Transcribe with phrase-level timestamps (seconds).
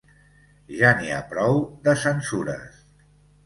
[0.79, 2.85] Ja n’hi ha prou, de censures.